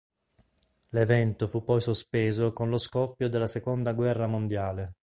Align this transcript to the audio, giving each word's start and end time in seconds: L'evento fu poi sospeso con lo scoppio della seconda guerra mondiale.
L'evento 0.95 1.45
fu 1.47 1.63
poi 1.63 1.79
sospeso 1.79 2.53
con 2.53 2.69
lo 2.71 2.79
scoppio 2.79 3.29
della 3.29 3.45
seconda 3.45 3.93
guerra 3.93 4.25
mondiale. 4.25 4.95